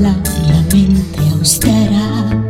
mente 0.00 1.20
austera 1.32 2.40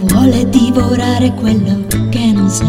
vuole 0.00 0.48
divorare 0.48 1.32
quello 1.34 1.84
che 2.10 2.32
non 2.32 2.50
sa. 2.50 2.64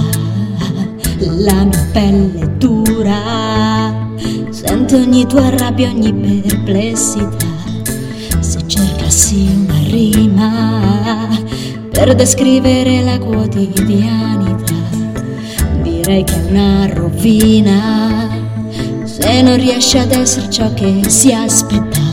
La 1.20 1.63
mia 1.63 1.88
pelle 1.91 2.57
dura, 2.57 4.16
sento 4.52 4.98
ogni 4.98 5.26
tua 5.26 5.49
rabbia, 5.49 5.90
ogni 5.90 6.13
perplessità. 6.13 7.45
Se 8.40 8.59
cercassi 8.68 9.49
una 9.66 9.80
rima 9.88 11.27
per 11.90 12.13
descrivere 12.13 13.02
la 13.02 13.18
quotidianità, 13.18 14.76
direi 15.82 16.23
che 16.23 16.35
è 16.35 16.49
una 16.52 16.85
rovina. 16.93 18.29
Se 19.04 19.41
non 19.41 19.55
riesce 19.55 19.98
ad 19.98 20.12
essere 20.12 20.49
ciò 20.52 20.71
che 20.73 21.02
si 21.07 21.34
aspettavano, 21.34 22.06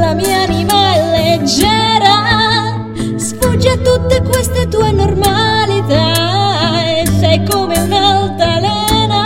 la 0.00 0.14
mia 0.14 0.42
anima 0.44 0.94
è 0.94 1.36
leggera, 1.36 2.88
sfugge 3.16 3.68
a 3.68 3.76
tutte 3.76 4.22
queste 4.22 4.66
tue 4.66 4.90
normalità 4.92 6.82
e 6.96 7.06
sei 7.18 7.44
come 7.44 7.78
un'altalena 7.78 9.24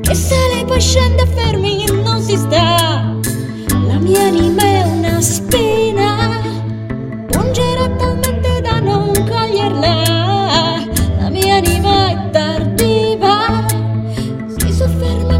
che 0.00 0.14
sale 0.14 0.60
e 0.60 0.64
poi 0.64 0.80
scende 0.80 1.26
fermi, 1.26 1.84
non 2.02 2.20
si 2.22 2.36
sta. 2.36 3.14
La 3.86 3.98
mia 3.98 4.22
anima 4.22 4.62
è 4.62 4.82
una 4.84 5.20
spina, 5.20 6.40
pungerà 7.28 7.88
talmente 7.90 8.60
da 8.62 8.80
non 8.80 9.12
coglierla. 9.12 10.02
La 11.20 11.28
mia 11.28 11.56
anima 11.56 12.08
è 12.08 12.30
tardiva, 12.30 13.66
si 14.56 14.72
sofferma 14.72 15.35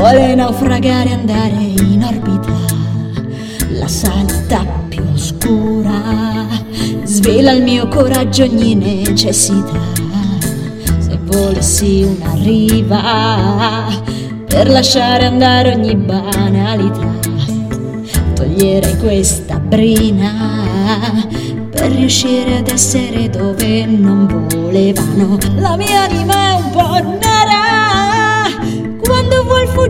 vuole 0.00 0.34
naufragare 0.34 1.10
e 1.10 1.12
andare 1.12 1.56
in 1.56 2.02
orbita. 2.02 2.52
La 3.72 3.86
salita 3.86 4.64
più 4.88 5.02
oscura 5.12 6.46
svela 7.04 7.50
il 7.50 7.62
mio 7.62 7.86
coraggio 7.88 8.44
ogni 8.44 8.74
necessità. 8.74 9.78
Se 11.00 11.18
volessi 11.24 12.02
una 12.02 12.32
riva 12.42 13.88
per 14.46 14.70
lasciare 14.70 15.26
andare 15.26 15.74
ogni 15.74 15.94
banalità, 15.94 17.18
toglierei 18.34 18.96
questa 18.96 19.58
brina 19.58 20.32
per 21.70 21.90
riuscire 21.90 22.56
ad 22.56 22.68
essere 22.68 23.28
dove 23.28 23.84
non 23.84 24.46
volevano. 24.48 25.36
La 25.56 25.76
mia 25.76 26.04
anima 26.04 26.32
è 26.32 26.54
un 26.54 26.70
po' 26.70 27.02
nera 27.02 27.29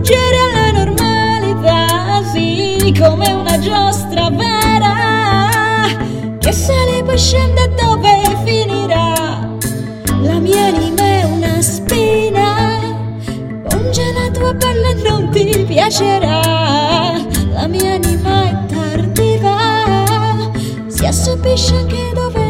quando 0.01 0.09
vuol 0.09 0.09
fuggire 0.09 0.37
alla 0.53 0.71
normalità, 0.83 2.23
sì, 2.31 2.93
come 2.97 3.31
una 3.31 3.59
giostra 3.59 4.29
vera 4.29 5.87
che 6.39 6.51
sale 6.51 6.97
e 6.97 7.03
poi 7.03 7.17
scende 7.17 7.73
dove 7.75 8.21
finirà. 8.43 9.49
La 10.21 10.39
mia 10.39 10.65
anima 10.65 11.01
è 11.01 11.23
una 11.23 11.61
spina, 11.61 12.79
punge 13.67 14.11
la 14.13 14.29
tua 14.31 14.53
pelle 14.55 14.89
e 14.89 15.09
non 15.09 15.29
ti 15.29 15.65
piacerà. 15.67 17.19
La 17.53 17.67
mia 17.67 17.93
anima 17.93 18.49
è 18.49 18.65
tardiva, 18.73 20.51
si 20.87 21.05
assopisce 21.05 21.75
anche 21.75 22.11
dove. 22.13 22.40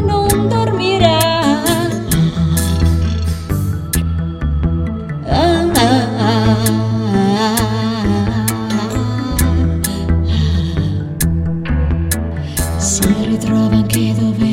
quedo 13.92 14.32
ver. 14.34 14.51